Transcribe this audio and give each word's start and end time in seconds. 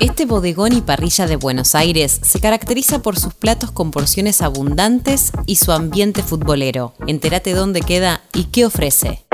Este 0.00 0.26
bodegón 0.26 0.72
y 0.72 0.80
parrilla 0.80 1.26
de 1.26 1.36
Buenos 1.36 1.74
Aires 1.74 2.20
se 2.22 2.40
caracteriza 2.40 3.00
por 3.00 3.18
sus 3.18 3.34
platos 3.34 3.70
con 3.70 3.90
porciones 3.90 4.42
abundantes 4.42 5.32
y 5.46 5.56
su 5.56 5.72
ambiente 5.72 6.22
futbolero. 6.22 6.94
Entérate 7.06 7.52
dónde 7.54 7.80
queda 7.80 8.20
y 8.32 8.44
qué 8.44 8.66
ofrece. 8.66 9.24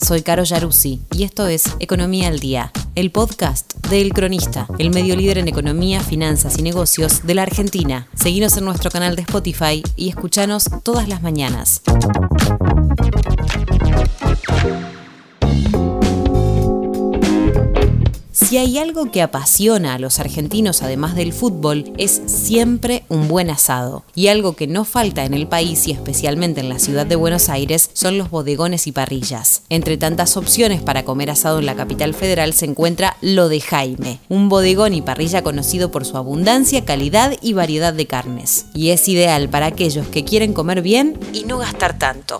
Soy 0.00 0.22
Caro 0.22 0.44
Yaruzzi 0.44 1.00
y 1.12 1.24
esto 1.24 1.46
es 1.46 1.64
Economía 1.80 2.28
al 2.28 2.38
Día, 2.38 2.72
el 2.94 3.10
podcast 3.10 3.74
de 3.88 4.00
El 4.00 4.12
Cronista, 4.12 4.66
el 4.78 4.90
medio 4.90 5.16
líder 5.16 5.38
en 5.38 5.48
economía, 5.48 6.00
finanzas 6.00 6.58
y 6.58 6.62
negocios 6.62 7.26
de 7.26 7.34
la 7.34 7.42
Argentina. 7.42 8.06
Seguinos 8.14 8.56
en 8.56 8.64
nuestro 8.64 8.90
canal 8.90 9.16
de 9.16 9.22
Spotify 9.22 9.82
y 9.96 10.08
escuchanos 10.08 10.68
todas 10.84 11.08
las 11.08 11.22
mañanas. 11.22 11.82
Si 18.48 18.56
hay 18.56 18.78
algo 18.78 19.10
que 19.10 19.20
apasiona 19.20 19.92
a 19.92 19.98
los 19.98 20.20
argentinos 20.20 20.80
además 20.80 21.14
del 21.14 21.34
fútbol, 21.34 21.92
es 21.98 22.22
siempre 22.24 23.04
un 23.10 23.28
buen 23.28 23.50
asado. 23.50 24.04
Y 24.14 24.28
algo 24.28 24.56
que 24.56 24.66
no 24.66 24.86
falta 24.86 25.26
en 25.26 25.34
el 25.34 25.46
país 25.46 25.86
y 25.86 25.92
especialmente 25.92 26.60
en 26.60 26.70
la 26.70 26.78
ciudad 26.78 27.04
de 27.04 27.14
Buenos 27.14 27.50
Aires 27.50 27.90
son 27.92 28.16
los 28.16 28.30
bodegones 28.30 28.86
y 28.86 28.92
parrillas. 28.92 29.64
Entre 29.68 29.98
tantas 29.98 30.38
opciones 30.38 30.80
para 30.80 31.04
comer 31.04 31.28
asado 31.28 31.58
en 31.58 31.66
la 31.66 31.76
capital 31.76 32.14
federal 32.14 32.54
se 32.54 32.64
encuentra 32.64 33.18
Lo 33.20 33.50
de 33.50 33.60
Jaime, 33.60 34.18
un 34.30 34.48
bodegón 34.48 34.94
y 34.94 35.02
parrilla 35.02 35.42
conocido 35.42 35.90
por 35.90 36.06
su 36.06 36.16
abundancia, 36.16 36.86
calidad 36.86 37.36
y 37.42 37.52
variedad 37.52 37.92
de 37.92 38.06
carnes. 38.06 38.64
Y 38.72 38.92
es 38.92 39.06
ideal 39.08 39.50
para 39.50 39.66
aquellos 39.66 40.06
que 40.06 40.24
quieren 40.24 40.54
comer 40.54 40.80
bien 40.80 41.20
y 41.34 41.44
no 41.44 41.58
gastar 41.58 41.98
tanto. 41.98 42.38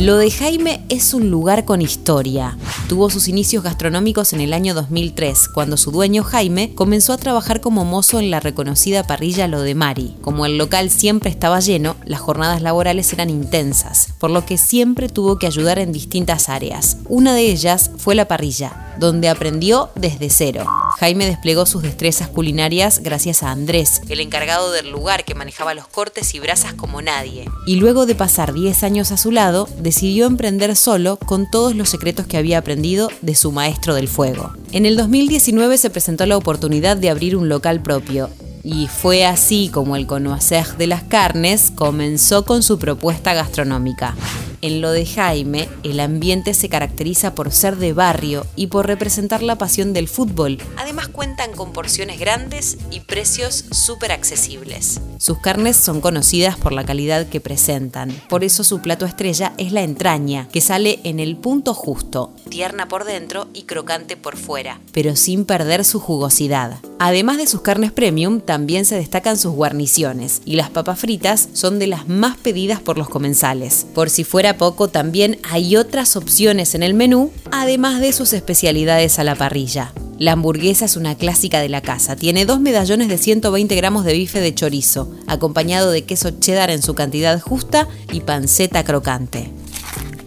Lo 0.00 0.16
de 0.16 0.30
Jaime 0.30 0.82
es 0.88 1.12
un 1.12 1.30
lugar 1.30 1.66
con 1.66 1.82
historia. 1.82 2.56
Tuvo 2.88 3.10
sus 3.10 3.28
inicios 3.28 3.62
gastronómicos 3.62 4.32
en 4.32 4.40
el 4.40 4.54
año 4.54 4.72
2003, 4.72 5.46
cuando 5.48 5.76
su 5.76 5.90
dueño 5.90 6.22
Jaime 6.24 6.74
comenzó 6.74 7.12
a 7.12 7.18
trabajar 7.18 7.60
como 7.60 7.84
mozo 7.84 8.18
en 8.18 8.30
la 8.30 8.40
reconocida 8.40 9.06
parrilla 9.06 9.46
Lo 9.46 9.60
de 9.60 9.74
Mari. 9.74 10.16
Como 10.22 10.46
el 10.46 10.56
local 10.56 10.88
siempre 10.88 11.28
estaba 11.28 11.60
lleno, 11.60 11.96
las 12.06 12.22
jornadas 12.22 12.62
laborales 12.62 13.12
eran 13.12 13.28
intensas, 13.28 14.14
por 14.18 14.30
lo 14.30 14.46
que 14.46 14.56
siempre 14.56 15.10
tuvo 15.10 15.36
que 15.36 15.46
ayudar 15.46 15.78
en 15.78 15.92
distintas 15.92 16.48
áreas. 16.48 16.96
Una 17.10 17.34
de 17.34 17.50
ellas 17.50 17.90
fue 17.98 18.14
la 18.14 18.26
parrilla, 18.26 18.94
donde 18.98 19.28
aprendió 19.28 19.90
desde 19.96 20.30
cero. 20.30 20.64
Jaime 21.00 21.24
desplegó 21.24 21.64
sus 21.64 21.80
destrezas 21.80 22.28
culinarias 22.28 23.02
gracias 23.02 23.42
a 23.42 23.50
Andrés, 23.50 24.02
el 24.10 24.20
encargado 24.20 24.70
del 24.70 24.90
lugar 24.90 25.24
que 25.24 25.34
manejaba 25.34 25.72
los 25.72 25.88
cortes 25.88 26.34
y 26.34 26.40
brasas 26.40 26.74
como 26.74 27.00
nadie. 27.00 27.48
Y 27.66 27.76
luego 27.76 28.04
de 28.04 28.14
pasar 28.14 28.52
10 28.52 28.82
años 28.84 29.10
a 29.10 29.16
su 29.16 29.30
lado, 29.30 29.66
decidió 29.78 30.26
emprender 30.26 30.76
solo 30.76 31.16
con 31.16 31.50
todos 31.50 31.74
los 31.74 31.88
secretos 31.88 32.26
que 32.26 32.36
había 32.36 32.58
aprendido 32.58 33.08
de 33.22 33.34
su 33.34 33.50
maestro 33.50 33.94
del 33.94 34.08
fuego. 34.08 34.52
En 34.72 34.84
el 34.84 34.94
2019 34.98 35.78
se 35.78 35.88
presentó 35.88 36.26
la 36.26 36.36
oportunidad 36.36 36.98
de 36.98 37.08
abrir 37.08 37.34
un 37.34 37.48
local 37.48 37.80
propio 37.80 38.28
y 38.62 38.86
fue 38.86 39.24
así 39.24 39.70
como 39.72 39.96
el 39.96 40.06
conocer 40.06 40.66
de 40.76 40.86
las 40.86 41.02
carnes 41.02 41.72
comenzó 41.74 42.44
con 42.44 42.62
su 42.62 42.78
propuesta 42.78 43.32
gastronómica. 43.32 44.14
En 44.62 44.82
lo 44.82 44.92
de 44.92 45.06
Jaime, 45.06 45.68
el 45.84 46.00
ambiente 46.00 46.52
se 46.52 46.68
caracteriza 46.68 47.34
por 47.34 47.50
ser 47.50 47.76
de 47.76 47.94
barrio 47.94 48.46
y 48.56 48.66
por 48.66 48.86
representar 48.86 49.42
la 49.42 49.56
pasión 49.56 49.94
del 49.94 50.06
fútbol. 50.06 50.58
Además 50.76 51.08
cuentan 51.08 51.52
con 51.52 51.72
porciones 51.72 52.20
grandes 52.20 52.76
y 52.90 53.00
precios 53.00 53.64
súper 53.70 54.12
accesibles. 54.12 55.00
Sus 55.16 55.38
carnes 55.38 55.76
son 55.76 56.02
conocidas 56.02 56.58
por 56.58 56.72
la 56.72 56.84
calidad 56.84 57.26
que 57.26 57.40
presentan. 57.40 58.10
Por 58.28 58.44
eso 58.44 58.62
su 58.62 58.80
plato 58.80 59.06
estrella 59.06 59.54
es 59.56 59.72
la 59.72 59.82
entraña, 59.82 60.48
que 60.48 60.60
sale 60.60 61.00
en 61.04 61.20
el 61.20 61.36
punto 61.36 61.72
justo, 61.72 62.34
tierna 62.50 62.86
por 62.86 63.04
dentro 63.04 63.48
y 63.54 63.62
crocante 63.62 64.18
por 64.18 64.36
fuera, 64.36 64.78
pero 64.92 65.16
sin 65.16 65.46
perder 65.46 65.86
su 65.86 66.00
jugosidad. 66.00 66.78
Además 66.98 67.38
de 67.38 67.46
sus 67.46 67.62
carnes 67.62 67.92
premium, 67.92 68.40
también 68.40 68.84
se 68.84 68.96
destacan 68.96 69.38
sus 69.38 69.54
guarniciones 69.54 70.42
y 70.44 70.56
las 70.56 70.68
papas 70.68 71.00
fritas 71.00 71.48
son 71.54 71.78
de 71.78 71.86
las 71.86 72.08
más 72.08 72.36
pedidas 72.36 72.80
por 72.80 72.98
los 72.98 73.08
comensales. 73.08 73.86
Por 73.94 74.10
si 74.10 74.22
fuera 74.22 74.49
poco, 74.56 74.88
también 74.88 75.38
hay 75.50 75.76
otras 75.76 76.16
opciones 76.16 76.74
en 76.74 76.82
el 76.82 76.94
menú, 76.94 77.30
además 77.52 78.00
de 78.00 78.12
sus 78.12 78.32
especialidades 78.32 79.18
a 79.18 79.24
la 79.24 79.34
parrilla. 79.34 79.92
La 80.18 80.32
hamburguesa 80.32 80.84
es 80.84 80.96
una 80.96 81.14
clásica 81.14 81.60
de 81.60 81.70
la 81.70 81.80
casa. 81.80 82.14
Tiene 82.14 82.44
dos 82.44 82.60
medallones 82.60 83.08
de 83.08 83.16
120 83.16 83.74
gramos 83.74 84.04
de 84.04 84.12
bife 84.12 84.40
de 84.40 84.54
chorizo, 84.54 85.10
acompañado 85.26 85.90
de 85.90 86.04
queso 86.04 86.30
cheddar 86.30 86.70
en 86.70 86.82
su 86.82 86.94
cantidad 86.94 87.40
justa 87.40 87.88
y 88.12 88.20
panceta 88.20 88.84
crocante. 88.84 89.50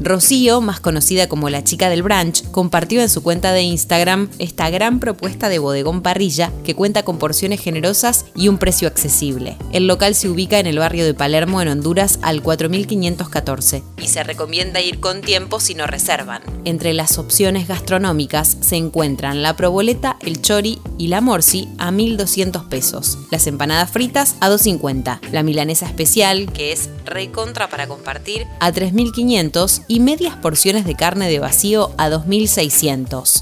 Rocío, 0.00 0.60
más 0.60 0.80
conocida 0.80 1.28
como 1.28 1.50
la 1.50 1.64
chica 1.64 1.88
del 1.88 2.02
brunch, 2.02 2.48
compartió 2.50 3.00
en 3.02 3.08
su 3.08 3.22
cuenta 3.22 3.52
de 3.52 3.62
Instagram 3.62 4.28
esta 4.38 4.70
gran 4.70 5.00
propuesta 5.00 5.48
de 5.48 5.58
bodegón 5.58 6.02
parrilla 6.02 6.52
que 6.64 6.74
cuenta 6.74 7.04
con 7.04 7.18
porciones 7.18 7.60
generosas 7.60 8.26
y 8.34 8.48
un 8.48 8.58
precio 8.58 8.88
accesible. 8.88 9.56
El 9.72 9.86
local 9.86 10.14
se 10.14 10.28
ubica 10.28 10.58
en 10.58 10.66
el 10.66 10.78
barrio 10.78 11.04
de 11.04 11.14
Palermo, 11.14 11.62
en 11.62 11.68
Honduras, 11.68 12.18
al 12.22 12.42
4514 12.42 13.82
y 14.02 14.08
se 14.08 14.22
recomienda 14.22 14.80
ir 14.80 15.00
con 15.00 15.20
tiempo 15.20 15.60
si 15.60 15.74
no 15.74 15.86
reservan. 15.86 16.42
Entre 16.64 16.92
las 16.92 17.18
opciones 17.18 17.68
gastronómicas 17.68 18.56
se 18.60 18.76
encuentran 18.76 19.42
la 19.42 19.56
proboleta, 19.56 20.16
el 20.20 20.40
chori 20.42 20.78
y 20.98 21.08
la 21.08 21.20
morsi 21.20 21.68
a 21.78 21.90
1200 21.90 22.64
pesos, 22.64 23.18
las 23.30 23.46
empanadas 23.46 23.90
fritas 23.90 24.36
a 24.40 24.48
250, 24.48 25.20
la 25.32 25.42
milanesa 25.42 25.86
especial, 25.86 26.50
que 26.52 26.72
es 26.72 26.90
recontra 27.04 27.68
para 27.68 27.86
compartir, 27.86 28.46
a 28.60 28.72
3500 28.72 29.82
y 29.88 30.00
medias 30.00 30.36
porciones 30.36 30.84
de 30.84 30.94
carne 30.94 31.28
de 31.28 31.38
vacío 31.38 31.92
a 31.96 32.08
2.600. 32.08 33.40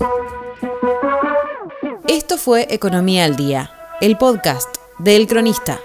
Esto 2.09 2.37
fue 2.37 2.67
Economía 2.71 3.25
al 3.25 3.37
Día, 3.37 3.71
el 4.01 4.19
podcast 4.19 4.69
de 4.99 5.17
El 5.17 5.27
Cronista. 5.27 5.81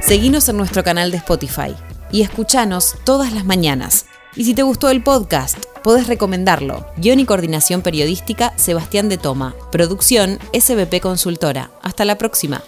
Seguinos 0.00 0.48
en 0.48 0.56
nuestro 0.56 0.82
canal 0.82 1.10
de 1.10 1.18
Spotify 1.18 1.74
y 2.10 2.22
escuchanos 2.22 2.96
todas 3.04 3.32
las 3.32 3.44
mañanas. 3.44 4.06
Y 4.36 4.44
si 4.44 4.54
te 4.54 4.62
gustó 4.62 4.88
el 4.90 5.02
podcast, 5.02 5.58
podés 5.82 6.06
recomendarlo. 6.06 6.86
Guión 6.96 7.20
y 7.20 7.24
coordinación 7.24 7.82
periodística 7.82 8.52
Sebastián 8.56 9.08
de 9.08 9.18
Toma. 9.18 9.54
Producción 9.72 10.38
SBP 10.52 11.00
Consultora. 11.00 11.70
Hasta 11.82 12.04
la 12.04 12.18
próxima. 12.18 12.62